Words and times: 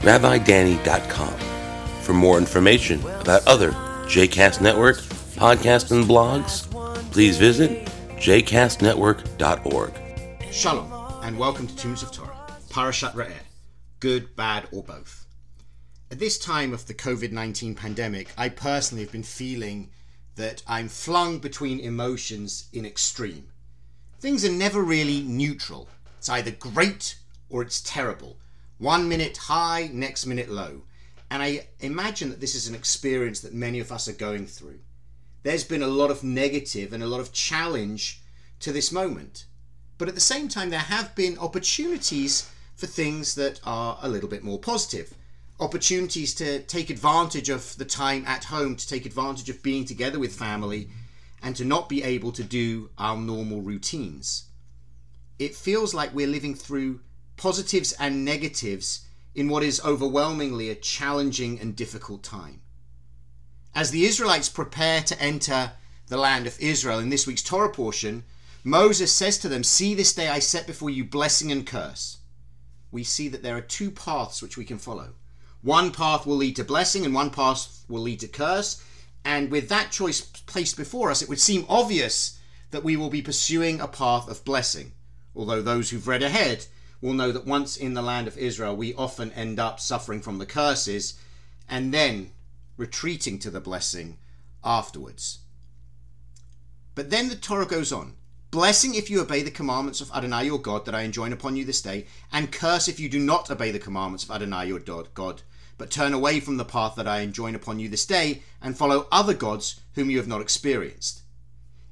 rabbidanny.com. 0.00 1.34
For 2.02 2.12
more 2.12 2.38
information 2.38 3.00
about 3.20 3.46
other 3.46 3.72
JCast 4.06 4.60
Network 4.60 4.98
podcasts 5.36 5.90
and 5.90 6.04
blogs, 6.04 6.70
please 7.12 7.36
visit 7.36 7.86
jcastnetwork.org. 8.16 9.92
Shalom, 10.52 10.92
and 11.22 11.38
welcome 11.38 11.66
to 11.66 11.86
Minutes 11.86 12.02
of 12.02 12.12
Torah, 12.12 12.36
Parashat 12.70 13.12
Re'eh, 13.14 13.32
good, 14.00 14.34
bad, 14.36 14.68
or 14.72 14.82
both. 14.82 15.26
At 16.10 16.20
this 16.20 16.38
time 16.38 16.72
of 16.72 16.86
the 16.86 16.94
COVID 16.94 17.32
19 17.32 17.74
pandemic, 17.74 18.30
I 18.38 18.48
personally 18.48 19.02
have 19.02 19.12
been 19.12 19.24
feeling 19.24 19.90
that 20.36 20.62
I'm 20.66 20.88
flung 20.88 21.38
between 21.38 21.80
emotions 21.80 22.68
in 22.72 22.86
extreme. 22.86 23.48
Things 24.20 24.44
are 24.44 24.52
never 24.52 24.82
really 24.82 25.22
neutral. 25.22 25.88
It's 26.18 26.28
either 26.28 26.52
great 26.52 27.16
or 27.50 27.62
it's 27.62 27.80
terrible. 27.80 28.36
One 28.78 29.08
minute 29.08 29.36
high, 29.36 29.90
next 29.92 30.26
minute 30.26 30.50
low. 30.50 30.82
And 31.30 31.42
I 31.42 31.68
imagine 31.80 32.30
that 32.30 32.40
this 32.40 32.54
is 32.54 32.68
an 32.68 32.74
experience 32.74 33.40
that 33.40 33.54
many 33.54 33.80
of 33.80 33.90
us 33.90 34.06
are 34.06 34.12
going 34.12 34.46
through. 34.46 34.80
There's 35.42 35.64
been 35.64 35.82
a 35.82 35.88
lot 35.88 36.10
of 36.10 36.22
negative 36.22 36.92
and 36.92 37.02
a 37.02 37.06
lot 37.06 37.20
of 37.20 37.32
challenge 37.32 38.20
to 38.60 38.72
this 38.72 38.92
moment. 38.92 39.46
But 39.98 40.08
at 40.08 40.14
the 40.14 40.20
same 40.20 40.48
time, 40.48 40.70
there 40.70 40.78
have 40.78 41.14
been 41.14 41.38
opportunities 41.38 42.50
for 42.74 42.86
things 42.86 43.34
that 43.36 43.60
are 43.64 43.98
a 44.02 44.08
little 44.08 44.28
bit 44.28 44.44
more 44.44 44.58
positive. 44.58 45.14
Opportunities 45.58 46.34
to 46.34 46.60
take 46.60 46.90
advantage 46.90 47.48
of 47.48 47.76
the 47.78 47.84
time 47.86 48.24
at 48.26 48.44
home, 48.44 48.76
to 48.76 48.86
take 48.86 49.06
advantage 49.06 49.48
of 49.48 49.62
being 49.62 49.86
together 49.86 50.18
with 50.18 50.34
family, 50.34 50.90
and 51.42 51.56
to 51.56 51.64
not 51.64 51.88
be 51.88 52.02
able 52.02 52.32
to 52.32 52.44
do 52.44 52.90
our 52.98 53.16
normal 53.16 53.62
routines. 53.62 54.44
It 55.38 55.54
feels 55.54 55.94
like 55.94 56.14
we're 56.14 56.26
living 56.26 56.54
through 56.54 57.00
positives 57.36 57.92
and 57.92 58.24
negatives 58.24 59.06
in 59.34 59.48
what 59.48 59.62
is 59.62 59.84
overwhelmingly 59.84 60.70
a 60.70 60.74
challenging 60.74 61.60
and 61.60 61.76
difficult 61.76 62.22
time. 62.22 62.60
As 63.74 63.90
the 63.90 64.06
Israelites 64.06 64.48
prepare 64.48 65.02
to 65.02 65.20
enter 65.20 65.72
the 66.06 66.16
land 66.16 66.46
of 66.46 66.58
Israel 66.58 66.98
in 66.98 67.10
this 67.10 67.26
week's 67.26 67.42
Torah 67.42 67.70
portion, 67.70 68.24
Moses 68.64 69.12
says 69.12 69.36
to 69.38 69.48
them, 69.48 69.62
See 69.62 69.94
this 69.94 70.14
day 70.14 70.28
I 70.28 70.38
set 70.38 70.66
before 70.66 70.90
you 70.90 71.04
blessing 71.04 71.52
and 71.52 71.66
curse. 71.66 72.18
We 72.90 73.04
see 73.04 73.28
that 73.28 73.42
there 73.42 73.56
are 73.56 73.60
two 73.60 73.90
paths 73.90 74.40
which 74.40 74.56
we 74.56 74.64
can 74.64 74.78
follow. 74.78 75.10
One 75.60 75.90
path 75.90 76.26
will 76.26 76.36
lead 76.36 76.56
to 76.56 76.64
blessing 76.64 77.04
and 77.04 77.14
one 77.14 77.30
path 77.30 77.84
will 77.88 78.00
lead 78.00 78.20
to 78.20 78.28
curse. 78.28 78.82
And 79.24 79.50
with 79.50 79.68
that 79.68 79.90
choice 79.90 80.20
placed 80.20 80.76
before 80.76 81.10
us, 81.10 81.20
it 81.20 81.28
would 81.28 81.40
seem 81.40 81.66
obvious 81.68 82.38
that 82.70 82.84
we 82.84 82.96
will 82.96 83.10
be 83.10 83.22
pursuing 83.22 83.80
a 83.80 83.88
path 83.88 84.28
of 84.28 84.44
blessing. 84.44 84.92
Although 85.34 85.62
those 85.62 85.90
who've 85.90 86.08
read 86.08 86.22
ahead 86.22 86.66
will 87.00 87.12
know 87.12 87.32
that 87.32 87.46
once 87.46 87.76
in 87.76 87.94
the 87.94 88.02
land 88.02 88.26
of 88.26 88.38
Israel, 88.38 88.74
we 88.76 88.94
often 88.94 89.32
end 89.32 89.58
up 89.58 89.80
suffering 89.80 90.20
from 90.20 90.38
the 90.38 90.46
curses 90.46 91.14
and 91.68 91.92
then 91.92 92.30
retreating 92.76 93.38
to 93.38 93.50
the 93.50 93.60
blessing 93.60 94.18
afterwards. 94.64 95.38
But 96.94 97.10
then 97.10 97.28
the 97.28 97.36
Torah 97.36 97.66
goes 97.66 97.92
on 97.92 98.14
Blessing 98.52 98.94
if 98.94 99.10
you 99.10 99.20
obey 99.20 99.42
the 99.42 99.50
commandments 99.50 100.00
of 100.00 100.10
Adonai 100.12 100.46
your 100.46 100.58
God 100.58 100.86
that 100.86 100.94
I 100.94 101.02
enjoin 101.02 101.32
upon 101.32 101.56
you 101.56 101.64
this 101.64 101.82
day, 101.82 102.06
and 102.32 102.52
curse 102.52 102.88
if 102.88 103.00
you 103.00 103.08
do 103.08 103.18
not 103.18 103.50
obey 103.50 103.70
the 103.70 103.78
commandments 103.78 104.24
of 104.24 104.30
Adonai 104.30 104.68
your 104.68 104.78
God, 104.78 105.42
but 105.76 105.90
turn 105.90 106.14
away 106.14 106.40
from 106.40 106.56
the 106.56 106.64
path 106.64 106.94
that 106.94 107.08
I 107.08 107.20
enjoin 107.20 107.54
upon 107.54 107.80
you 107.80 107.88
this 107.88 108.06
day, 108.06 108.42
and 108.62 108.74
follow 108.78 109.08
other 109.10 109.34
gods 109.34 109.80
whom 109.94 110.10
you 110.10 110.16
have 110.18 110.28
not 110.28 110.40
experienced. 110.40 111.22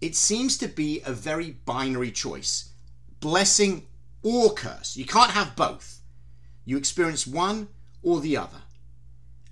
It 0.00 0.16
seems 0.16 0.56
to 0.58 0.68
be 0.68 1.02
a 1.04 1.12
very 1.12 1.50
binary 1.64 2.10
choice 2.10 2.70
blessing 3.20 3.86
or 4.22 4.52
curse. 4.54 4.96
You 4.96 5.04
can't 5.04 5.32
have 5.32 5.56
both. 5.56 6.00
You 6.64 6.76
experience 6.76 7.26
one 7.26 7.68
or 8.02 8.20
the 8.20 8.36
other. 8.36 8.62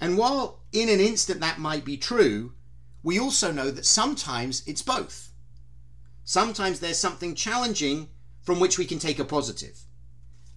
And 0.00 0.18
while 0.18 0.60
in 0.72 0.88
an 0.88 1.00
instant 1.00 1.40
that 1.40 1.58
might 1.58 1.84
be 1.84 1.96
true, 1.96 2.52
we 3.02 3.18
also 3.18 3.52
know 3.52 3.70
that 3.70 3.86
sometimes 3.86 4.62
it's 4.66 4.82
both. 4.82 5.30
Sometimes 6.24 6.80
there's 6.80 6.98
something 6.98 7.34
challenging 7.34 8.08
from 8.42 8.60
which 8.60 8.78
we 8.78 8.84
can 8.84 8.98
take 8.98 9.18
a 9.18 9.24
positive. 9.24 9.80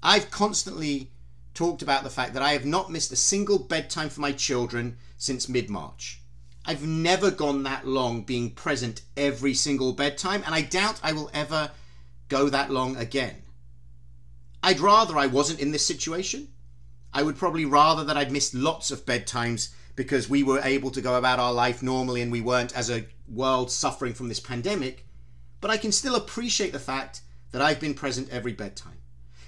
I've 0.01 0.31
constantly 0.31 1.11
talked 1.53 1.81
about 1.81 2.03
the 2.03 2.09
fact 2.09 2.33
that 2.33 2.43
I 2.43 2.53
have 2.53 2.65
not 2.65 2.91
missed 2.91 3.11
a 3.11 3.15
single 3.15 3.59
bedtime 3.59 4.09
for 4.09 4.21
my 4.21 4.31
children 4.31 4.97
since 5.17 5.49
mid 5.49 5.69
March. 5.69 6.21
I've 6.65 6.85
never 6.85 7.31
gone 7.31 7.63
that 7.63 7.87
long 7.87 8.23
being 8.23 8.51
present 8.51 9.01
every 9.17 9.53
single 9.53 9.93
bedtime, 9.93 10.43
and 10.45 10.53
I 10.53 10.61
doubt 10.61 10.99
I 11.01 11.13
will 11.13 11.29
ever 11.33 11.71
go 12.27 12.49
that 12.49 12.71
long 12.71 12.95
again. 12.95 13.43
I'd 14.61 14.79
rather 14.79 15.17
I 15.17 15.27
wasn't 15.27 15.59
in 15.59 15.71
this 15.71 15.85
situation. 15.85 16.49
I 17.13 17.23
would 17.23 17.37
probably 17.37 17.65
rather 17.65 18.03
that 18.03 18.17
I'd 18.17 18.31
missed 18.31 18.53
lots 18.53 18.91
of 18.91 19.05
bedtimes 19.05 19.69
because 19.95 20.29
we 20.29 20.43
were 20.43 20.61
able 20.63 20.91
to 20.91 21.01
go 21.01 21.15
about 21.15 21.39
our 21.39 21.53
life 21.53 21.81
normally 21.81 22.21
and 22.21 22.31
we 22.31 22.41
weren't 22.41 22.75
as 22.75 22.89
a 22.89 23.05
world 23.27 23.71
suffering 23.71 24.13
from 24.13 24.29
this 24.29 24.39
pandemic. 24.39 25.05
But 25.61 25.71
I 25.71 25.77
can 25.77 25.91
still 25.91 26.15
appreciate 26.15 26.71
the 26.71 26.79
fact 26.79 27.21
that 27.51 27.61
I've 27.61 27.79
been 27.79 27.93
present 27.93 28.29
every 28.29 28.53
bedtime. 28.53 28.99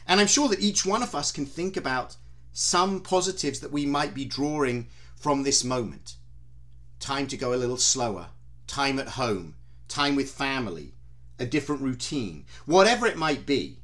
And 0.07 0.19
I'm 0.19 0.27
sure 0.27 0.47
that 0.49 0.59
each 0.59 0.85
one 0.85 1.03
of 1.03 1.15
us 1.15 1.31
can 1.31 1.45
think 1.45 1.77
about 1.77 2.17
some 2.51 2.99
positives 3.01 3.59
that 3.59 3.71
we 3.71 3.85
might 3.85 4.13
be 4.13 4.25
drawing 4.25 4.87
from 5.15 5.43
this 5.43 5.63
moment. 5.63 6.15
Time 6.99 7.27
to 7.27 7.37
go 7.37 7.53
a 7.53 7.55
little 7.55 7.77
slower, 7.77 8.27
time 8.67 8.99
at 8.99 9.09
home, 9.09 9.55
time 9.87 10.15
with 10.15 10.31
family, 10.31 10.93
a 11.39 11.45
different 11.45 11.81
routine, 11.81 12.45
whatever 12.65 13.05
it 13.05 13.17
might 13.17 13.45
be. 13.45 13.80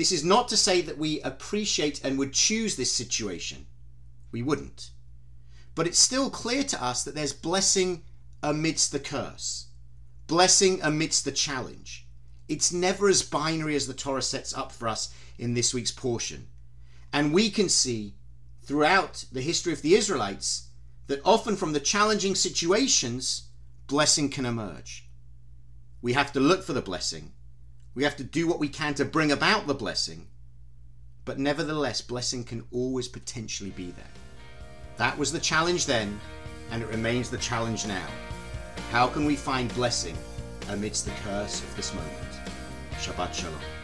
This 0.00 0.12
is 0.12 0.24
not 0.24 0.48
to 0.48 0.56
say 0.56 0.80
that 0.80 0.96
we 0.96 1.20
appreciate 1.20 2.02
and 2.02 2.18
would 2.18 2.32
choose 2.32 2.74
this 2.74 2.90
situation. 2.90 3.66
We 4.32 4.42
wouldn't. 4.42 4.92
But 5.74 5.86
it's 5.86 5.98
still 5.98 6.30
clear 6.30 6.64
to 6.64 6.82
us 6.82 7.04
that 7.04 7.14
there's 7.14 7.34
blessing 7.34 8.04
amidst 8.42 8.92
the 8.92 8.98
curse, 8.98 9.66
blessing 10.26 10.80
amidst 10.82 11.26
the 11.26 11.32
challenge. 11.32 12.06
It's 12.48 12.72
never 12.72 13.10
as 13.10 13.22
binary 13.22 13.76
as 13.76 13.86
the 13.86 13.92
Torah 13.92 14.22
sets 14.22 14.54
up 14.54 14.72
for 14.72 14.88
us 14.88 15.12
in 15.38 15.52
this 15.52 15.74
week's 15.74 15.92
portion. 15.92 16.46
And 17.12 17.34
we 17.34 17.50
can 17.50 17.68
see 17.68 18.14
throughout 18.62 19.26
the 19.30 19.42
history 19.42 19.74
of 19.74 19.82
the 19.82 19.96
Israelites 19.96 20.70
that 21.08 21.20
often 21.26 21.56
from 21.56 21.74
the 21.74 21.78
challenging 21.78 22.34
situations, 22.34 23.50
blessing 23.86 24.30
can 24.30 24.46
emerge. 24.46 25.10
We 26.00 26.14
have 26.14 26.32
to 26.32 26.40
look 26.40 26.64
for 26.64 26.72
the 26.72 26.80
blessing. 26.80 27.32
We 27.94 28.04
have 28.04 28.16
to 28.16 28.24
do 28.24 28.46
what 28.46 28.60
we 28.60 28.68
can 28.68 28.94
to 28.94 29.04
bring 29.04 29.32
about 29.32 29.66
the 29.66 29.74
blessing. 29.74 30.26
But 31.24 31.38
nevertheless, 31.38 32.00
blessing 32.00 32.44
can 32.44 32.64
always 32.70 33.08
potentially 33.08 33.70
be 33.70 33.90
there. 33.90 34.04
That 34.96 35.18
was 35.18 35.32
the 35.32 35.40
challenge 35.40 35.86
then, 35.86 36.20
and 36.70 36.82
it 36.82 36.88
remains 36.88 37.30
the 37.30 37.38
challenge 37.38 37.86
now. 37.86 38.06
How 38.90 39.06
can 39.06 39.24
we 39.24 39.36
find 39.36 39.72
blessing 39.74 40.16
amidst 40.68 41.04
the 41.04 41.12
curse 41.24 41.62
of 41.62 41.76
this 41.76 41.94
moment? 41.94 42.14
Shabbat 42.98 43.34
Shalom. 43.34 43.79